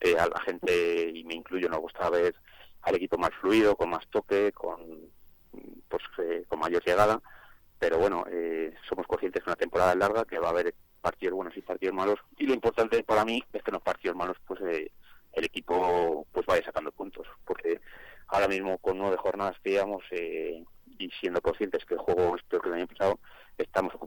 [0.00, 2.34] eh, a la gente, y me incluyo, nos gusta ver
[2.82, 4.78] al equipo más fluido, con más toque, con,
[5.88, 7.20] pues, eh, con mayor llegada,
[7.78, 11.56] pero bueno, eh, somos conscientes que una temporada larga, que va a haber partidos buenos
[11.56, 14.60] y partidos malos, y lo importante para mí es que en los partidos malos pues
[14.62, 14.90] eh,
[15.32, 17.80] el equipo pues vaya sacando puntos, porque
[18.28, 20.64] ahora mismo con nueve jornadas eh,
[20.98, 23.18] y siendo conscientes que el juego es peor que el año pasado,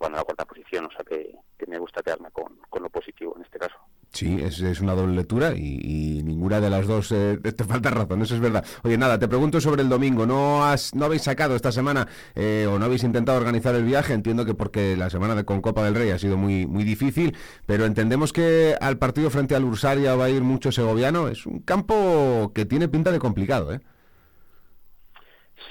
[0.03, 3.33] ocupando la cuarta posición, o sea que, que me gusta quedarme con, con, lo positivo
[3.37, 3.75] en este caso.
[4.11, 7.89] Sí, es, es una doble lectura y, y, ninguna de las dos eh, te falta
[7.89, 8.65] razón, eso es verdad.
[8.83, 12.67] Oye, nada, te pregunto sobre el domingo, ¿no has no habéis sacado esta semana eh,
[12.69, 14.13] o no habéis intentado organizar el viaje?
[14.13, 17.35] Entiendo que porque la semana de con Copa del Rey ha sido muy muy difícil,
[17.65, 21.59] pero entendemos que al partido frente al Ursaria va a ir mucho segoviano, es un
[21.59, 23.79] campo que tiene pinta de complicado, ¿eh?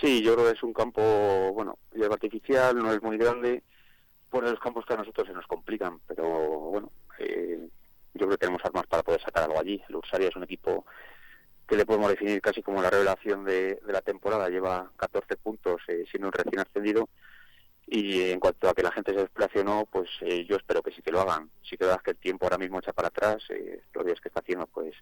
[0.00, 1.00] Sí, yo creo que es un campo,
[1.54, 3.62] bueno, hierba artificial, no es muy grande,
[4.32, 7.68] por los campos que a nosotros se nos complican, pero bueno, eh,
[8.14, 9.82] yo creo que tenemos armas para poder sacar algo allí.
[9.90, 10.86] El Ursaria es un equipo
[11.68, 14.48] que le podemos definir casi como la revelación de, la temporada.
[14.48, 17.10] Lleva 14 puntos eh, siendo un recién ascendido.
[17.86, 20.82] Y en cuanto a que la gente se desplace o no, pues eh, yo espero
[20.82, 21.50] que sí que lo hagan.
[21.62, 23.44] Sí que veas que el tiempo ahora mismo echa para atrás.
[23.50, 24.94] Eh, los días que está haciendo, pues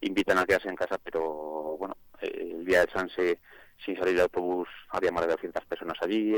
[0.00, 3.38] invitan a quedarse en casa, pero bueno, el día de Sanse,
[3.84, 6.34] sin salir de autobús, había más de 200 personas allí.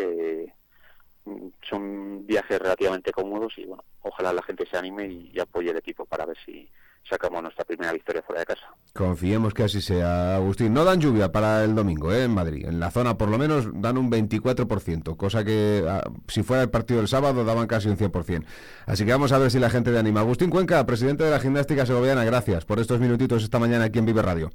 [1.68, 6.04] Son viajes relativamente cómodos y bueno, ojalá la gente se anime y apoye el equipo
[6.06, 6.68] para ver si,
[7.08, 8.66] sacamos nuestra primera victoria fuera de casa.
[8.92, 10.72] Confiemos que así sea, Agustín.
[10.74, 12.24] No dan lluvia para el domingo ¿eh?
[12.24, 12.66] en Madrid.
[12.66, 16.70] En la zona por lo menos dan un 24%, cosa que ah, si fuera el
[16.70, 18.44] partido del sábado daban casi un 100%.
[18.86, 20.20] Así que vamos a ver si la gente de anima.
[20.20, 24.06] Agustín Cuenca, presidente de la Gimnástica Segoviana, gracias por estos minutitos esta mañana aquí en
[24.06, 24.50] Vive Radio.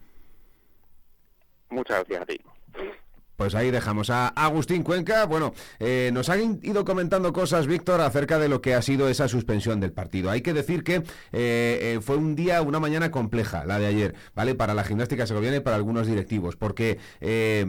[1.70, 2.42] Muchas gracias a ti.
[3.42, 5.26] Pues ahí dejamos a Agustín Cuenca.
[5.26, 9.28] Bueno, eh, nos han ido comentando cosas, Víctor, acerca de lo que ha sido esa
[9.28, 10.30] suspensión del partido.
[10.30, 14.16] Hay que decir que eh, eh, fue un día, una mañana compleja, la de ayer,
[14.36, 14.54] ¿vale?
[14.54, 17.00] Para la gimnástica segoviana y para algunos directivos, porque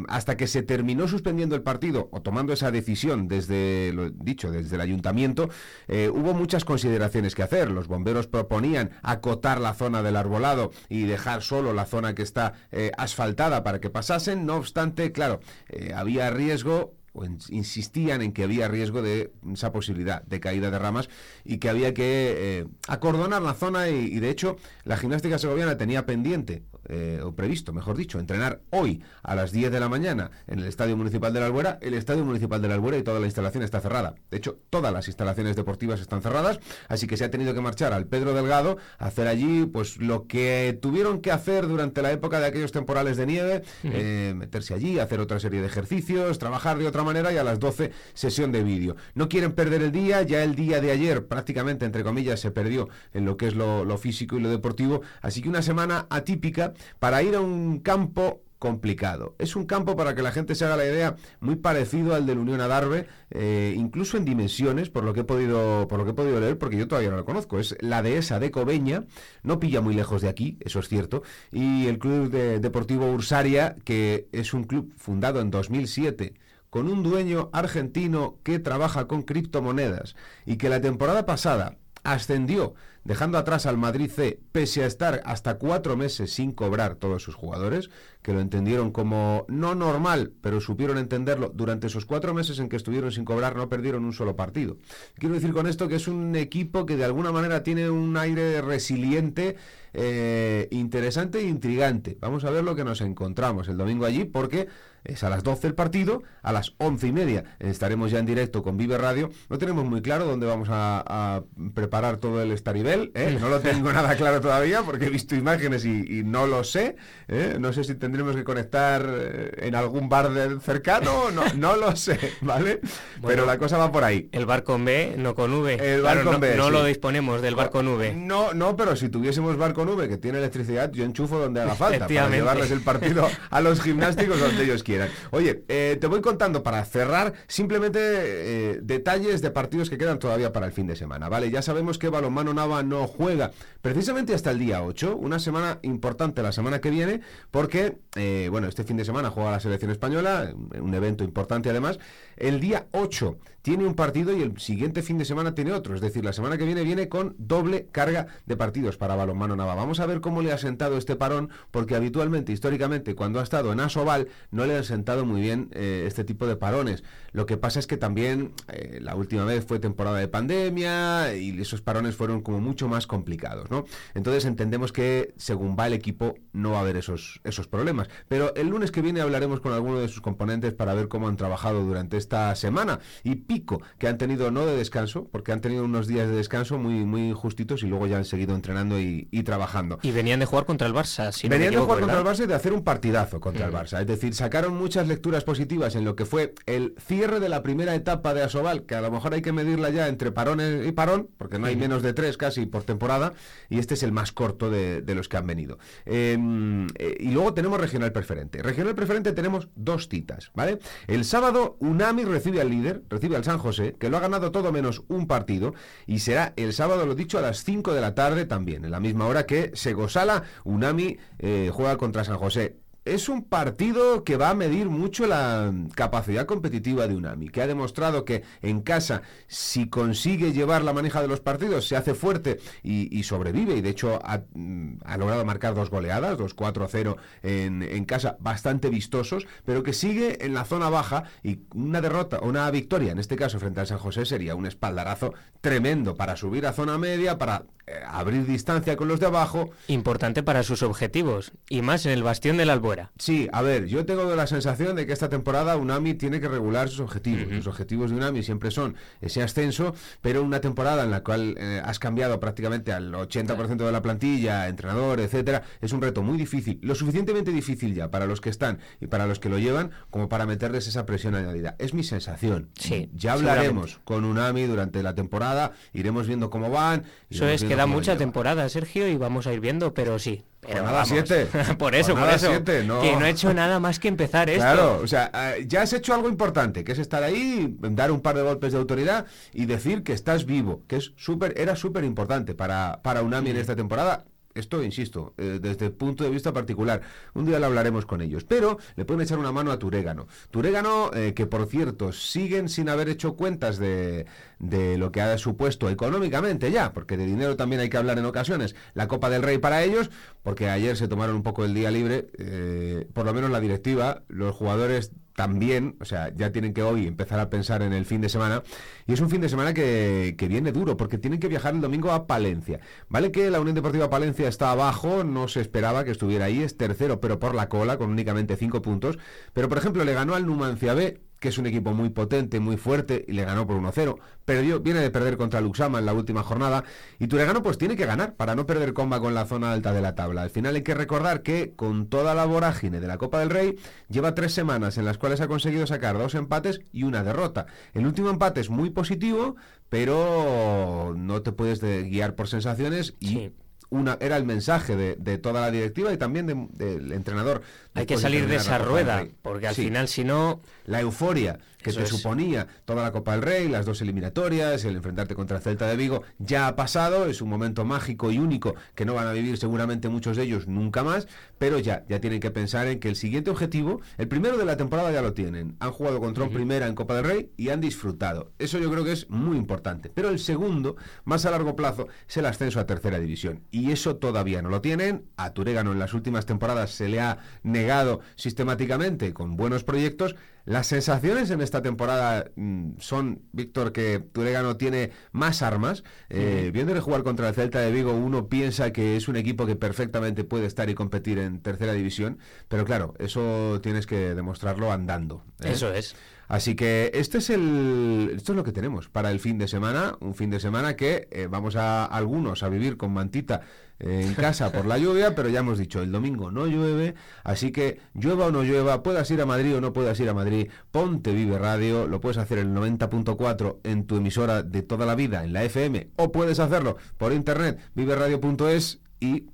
[0.08, 4.74] hasta que se terminó suspendiendo el partido o tomando esa decisión desde, lo dicho, desde
[4.74, 5.48] el ayuntamiento,
[5.88, 7.70] hubo muchas consideraciones que hacer.
[7.70, 12.52] Los bomberos proponían acotar la zona del arbolado y dejar solo la zona que está
[12.98, 14.44] asfaltada para que pasasen.
[14.44, 20.22] No obstante, claro, eh, había riesgo o insistían en que había riesgo de esa posibilidad
[20.22, 21.10] de caída de ramas
[21.44, 26.06] y que había que eh, acordonar la zona y, de hecho la gimnástica segoviana tenía
[26.06, 30.58] pendiente eh, o previsto, mejor dicho, entrenar hoy a las 10 de la mañana en
[30.58, 31.78] el Estadio Municipal de la Albuera.
[31.80, 34.14] El Estadio Municipal de la Albuera y toda la instalación está cerrada.
[34.30, 37.92] De hecho, todas las instalaciones deportivas están cerradas, así que se ha tenido que marchar
[37.92, 42.40] al Pedro Delgado a hacer allí pues lo que tuvieron que hacer durante la época
[42.40, 46.86] de aquellos temporales de nieve, eh, meterse allí, hacer otra serie de ejercicios, trabajar de
[46.86, 48.96] otra manera y a las 12 sesión de vídeo.
[49.14, 52.88] No quieren perder el día, ya el día de ayer prácticamente, entre comillas, se perdió
[53.12, 56.71] en lo que es lo, lo físico y lo deportivo, así que una semana atípica
[56.98, 59.34] para ir a un campo complicado.
[59.40, 62.38] Es un campo, para que la gente se haga la idea, muy parecido al del
[62.38, 66.14] Unión Adarve, eh, incluso en dimensiones, por lo que he podido, por lo que he
[66.14, 67.58] podido leer, porque yo todavía no lo conozco.
[67.58, 69.04] Es la dehesa de Cobeña,
[69.42, 74.28] no pilla muy lejos de aquí, eso es cierto, y el Club Deportivo Ursaria, que
[74.30, 76.34] es un club fundado en 2007
[76.70, 80.14] con un dueño argentino que trabaja con criptomonedas
[80.46, 85.58] y que la temporada pasada ascendió dejando atrás al Madrid C, pese a estar hasta
[85.58, 87.90] cuatro meses sin cobrar todos sus jugadores,
[88.22, 92.76] que lo entendieron como no normal, pero supieron entenderlo, durante esos cuatro meses en que
[92.76, 94.76] estuvieron sin cobrar no perdieron un solo partido.
[95.18, 98.60] Quiero decir con esto que es un equipo que de alguna manera tiene un aire
[98.62, 99.56] resiliente,
[99.92, 102.16] eh, interesante e intrigante.
[102.20, 104.68] Vamos a ver lo que nos encontramos el domingo allí, porque
[105.04, 108.62] es a las 12 el partido, a las once y media estaremos ya en directo
[108.62, 109.30] con Vive Radio.
[109.48, 111.42] No tenemos muy claro dónde vamos a,
[111.74, 113.36] preparar todo el Staribel, ¿eh?
[113.40, 116.96] no lo tengo nada claro todavía porque he visto imágenes y, no lo sé.
[117.28, 117.56] ¿eh?
[117.58, 121.96] No sé si tendremos que conectar eh, en algún bar del cercano, no, no lo
[121.96, 122.80] sé, ¿vale?
[123.26, 124.28] Pero la cosa va por ahí.
[124.32, 125.94] El bar con B, no con V.
[125.94, 126.56] El bar con no, B.
[126.56, 128.14] No lo disponemos del bar con V.
[128.14, 131.74] No, no, pero si tuviésemos bar con V que tiene electricidad, yo enchufo donde haga
[131.74, 134.91] falta para llevarles el partido a los gimnásticos donde ellos quieran.
[135.30, 140.52] Oye, eh, te voy contando para cerrar simplemente eh, detalles de partidos que quedan todavía
[140.52, 141.50] para el fin de semana, ¿vale?
[141.50, 146.42] Ya sabemos que Balonmano Nava no juega precisamente hasta el día 8, una semana importante
[146.42, 150.54] la semana que viene, porque, eh, bueno, este fin de semana juega la selección española,
[150.80, 151.98] un evento importante además.
[152.36, 156.00] El día 8 tiene un partido y el siguiente fin de semana tiene otro, es
[156.00, 159.74] decir, la semana que viene viene con doble carga de partidos para Balonmano Nava.
[159.74, 163.72] Vamos a ver cómo le ha sentado este parón, porque habitualmente, históricamente, cuando ha estado
[163.72, 167.04] en Asobal, no le sentado muy bien eh, este tipo de parones.
[167.32, 171.60] Lo que pasa es que también eh, la última vez fue temporada de pandemia y
[171.60, 173.84] esos parones fueron como mucho más complicados, ¿no?
[174.14, 178.08] Entonces entendemos que según va el equipo no va a haber esos, esos problemas.
[178.28, 181.36] Pero el lunes que viene hablaremos con alguno de sus componentes para ver cómo han
[181.36, 185.84] trabajado durante esta semana y pico que han tenido no de descanso, porque han tenido
[185.84, 189.98] unos días de descanso muy, muy justitos y luego ya han seguido entrenando y, trabajando.
[190.02, 191.32] Y venían de jugar contra el Barça.
[191.32, 193.74] Si venían de jugar contra el Barça y de hacer un partidazo contra el mm.
[193.74, 194.00] Barça.
[194.00, 197.94] Es decir, sacaron muchas lecturas positivas en lo que fue el cierre de la primera
[197.94, 201.28] etapa de Asobal, que a lo mejor hay que medirla ya entre parón y parón,
[201.38, 203.32] porque no hay menos de tres casi por temporada,
[203.68, 205.78] y este es el más corto de, los que han venido.
[206.06, 208.62] Em, eh, y luego tenemos regional preferente.
[208.62, 210.78] Regional preferente tenemos dos citas, ¿vale?
[211.06, 214.72] El sábado Unami recibe al líder, recibe al San José, que lo ha ganado todo
[214.72, 215.74] menos un partido,
[216.06, 219.00] y será el sábado, lo dicho, a las 5 de la tarde también, en la
[219.00, 224.50] misma hora que Segosala, Unami eh, juega contra San José es un partido que va
[224.50, 229.88] a medir mucho la capacidad competitiva de Unami, que ha demostrado que en casa, si
[229.88, 233.76] consigue llevar la maneja de los partidos, se hace fuerte y, sobrevive.
[233.76, 238.88] Y de hecho ha, mm, logrado marcar dos goleadas, dos 4-0 en, en, casa, bastante
[238.88, 243.36] vistosos, pero que sigue en la zona baja y una derrota, una victoria, en este
[243.36, 247.64] caso frente al San José, sería un espaldarazo tremendo para subir a zona media, para
[248.06, 249.70] abrir distancia con los de abajo.
[249.88, 253.12] Importante para sus objetivos, y más en el bastión del Albuera.
[253.18, 256.88] Sí, a ver, yo tengo la sensación de que esta temporada UNAMI tiene que regular
[256.88, 257.52] sus objetivos.
[257.52, 261.80] Los objetivos de UNAMI siempre son ese ascenso, pero una temporada en la cual eh,
[261.84, 266.78] has cambiado prácticamente al 80% de la plantilla, entrenador, etcétera, es un reto muy difícil,
[266.82, 270.28] lo suficientemente difícil ya para los que están y para los que lo llevan, como
[270.28, 271.76] para meterles esa presión añadida.
[271.78, 272.70] Es mi sensación.
[272.78, 277.04] Sí, ya hablaremos con UNAMI durante la temporada, iremos viendo cómo van.
[277.30, 280.44] Eso es queda mucha temporada, Sergio, y vamos a ir viendo, pero sí.
[280.60, 281.46] Pero nada siete.
[281.78, 282.64] por eso, por eso.
[282.64, 284.62] Que no he hecho nada más que empezar esto.
[284.62, 288.20] Claro, o sea, eh, ya has hecho algo importante, que es estar ahí, dar un
[288.20, 292.04] par de golpes de autoridad y decir que estás vivo, que es súper, era súper
[292.04, 294.24] importante para, para UNAMI en esta temporada
[294.54, 297.02] esto, insisto, eh, desde el punto de vista particular.
[297.34, 298.44] Un día lo hablaremos con ellos.
[298.44, 300.26] Pero le pueden echar una mano a Turégano.
[300.50, 304.26] Turégano, eh, que por cierto, siguen sin haber hecho cuentas de,
[304.58, 308.26] de, lo que ha supuesto económicamente ya, porque de dinero también hay que hablar en
[308.26, 308.74] ocasiones.
[308.94, 310.10] La Copa del Rey para ellos,
[310.42, 314.22] porque ayer se tomaron un poco el día libre, eh, por lo menos la directiva,
[314.28, 318.20] los jugadores también, o sea, ya tienen que hoy empezar a pensar en el fin
[318.20, 318.62] de semana.
[319.06, 321.80] Y es un fin de semana que, que, viene duro, porque tienen que viajar el
[321.80, 322.80] domingo a Palencia.
[323.08, 326.76] Vale que la Unión Deportiva Palencia está abajo, no se esperaba que estuviera ahí, es
[326.76, 329.18] tercero, pero por la cola, con únicamente cinco puntos.
[329.52, 332.76] Pero, por ejemplo, le ganó al Numancia B que es un equipo muy potente, muy
[332.76, 334.16] fuerte, y le ganó por 1-0.
[334.44, 336.84] Perdió, viene de perder contra Luxama en la última jornada,
[337.18, 340.00] y Turegano pues tiene que ganar para no perder comba con la zona alta de
[340.00, 340.42] la tabla.
[340.42, 343.76] Al final hay que recordar que con toda la vorágine de la Copa del Rey,
[344.08, 347.66] lleva tres semanas en las cuales ha conseguido sacar dos empates y una derrota.
[347.92, 349.56] El último empate es muy positivo,
[349.88, 353.50] pero no te puedes guiar por sensaciones y
[353.92, 357.62] una, era el mensaje de, toda la directiva y también del entrenador.
[357.94, 360.60] Hay que salir de esa rueda, porque al final si no...
[360.84, 365.34] La euforia que te suponía toda la Copa del Rey, las dos eliminatorias, el enfrentarte
[365.34, 369.04] contra el Celta de Vigo, ya ha pasado, es un momento mágico y único que
[369.04, 371.26] no van a vivir seguramente muchos de ellos nunca más,
[371.62, 374.76] pero ya, ya tienen que pensar en que el siguiente objetivo, el primero de la
[374.76, 377.80] temporada ya lo tienen, han jugado contra un primera en Copa del Rey y han
[377.80, 378.50] disfrutado.
[378.58, 380.10] Eso yo creo que es muy importante.
[380.12, 383.62] Pero el segundo, más a largo plazo, es el ascenso a tercera división.
[383.70, 385.26] Y eso todavía no lo tienen.
[385.36, 390.34] A Turégano en las últimas temporadas se le ha negado sistemáticamente con buenos proyectos
[390.64, 396.04] las sensaciones en esta temporada mm, son, Víctor, que Turegano tiene más armas.
[396.28, 399.76] Eh, viéndole jugar contra el Celta de Vigo, uno piensa que es un equipo que
[399.76, 402.38] perfectamente puede estar y competir en tercera división,
[402.68, 405.44] pero claro, eso tienes que demostrarlo andando.
[405.60, 405.72] ¿eh?
[405.72, 406.14] Eso es.
[406.52, 410.18] Así que este es el, esto es lo que tenemos para el fin de semana,
[410.20, 413.62] un fin de semana que eh, vamos a algunos a vivir con mantita
[413.98, 418.00] en casa por la lluvia, pero ya hemos dicho, el domingo no llueve, así que
[418.12, 421.32] llueva o no llueva, puedas ir a Madrid o no puedas ir a Madrid, ponte
[421.32, 425.44] Vive Radio, lo puedes hacer en el 90.4 en tu emisora de toda la vida,
[425.44, 429.46] en la FM, o puedes hacerlo por internet, viveradio.es y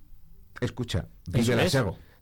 [0.61, 1.63] escucha, Vive la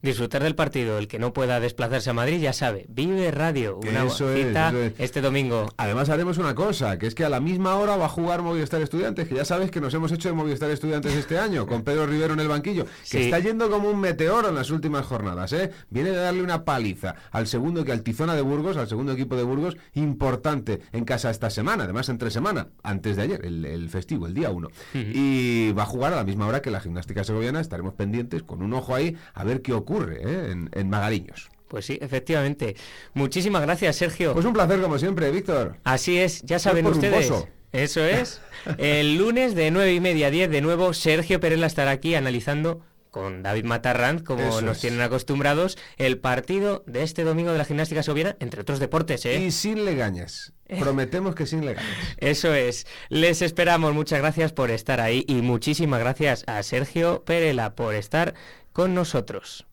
[0.07, 0.99] disfrutar del partido.
[0.99, 5.69] El que no pueda desplazarse a Madrid ya sabe, Vive Radio, una cita este domingo.
[5.77, 8.81] Además haremos una cosa, que es que a la misma hora va a jugar Movistar
[8.81, 12.07] Estudiantes, que ya sabes que nos hemos hecho de Movistar Estudiantes este año, con Pedro
[12.07, 15.71] Rivero en el banquillo, que está yendo como un meteoro en las últimas jornadas, ¿eh?
[15.91, 19.43] Viene de darle una paliza al segundo que Altizona de Burgos, al segundo equipo de
[19.43, 24.35] Burgos, importante en casa esta semana, además entre semana, antes de ayer, el, festivo, el
[24.35, 24.69] día 1.
[24.95, 28.63] Y va a jugar a la misma hora que la gimnástica segoviana, estaremos pendientes con
[28.63, 30.51] un ojo ahí a ver qué ocurre ¿eh?
[30.51, 31.51] en, en Magariños.
[31.69, 32.77] Pues sí, efectivamente.
[33.15, 34.33] Muchísimas gracias, Sergio.
[34.35, 35.77] Pues un placer como siempre, Víctor.
[35.85, 37.33] Así es, ya saben ustedes.
[37.73, 38.41] Eso es.
[38.79, 42.81] El lunes de nueve y media a 10 de nuevo, Sergio Perela estará aquí analizando
[43.11, 48.03] con David Matarrand, como nos tienen acostumbrados, el partido de este domingo de la gimnástica
[48.03, 49.25] soviena, entre otros deportes.
[49.25, 49.41] ¿eh?
[49.41, 50.53] Y sin legañas.
[50.79, 51.97] Prometemos que sin legañas.
[52.19, 52.87] Eso es.
[53.09, 53.95] Les esperamos.
[53.95, 58.35] Muchas gracias por estar ahí y muchísimas gracias a Sergio Perela por estar
[58.73, 59.67] con nosotros.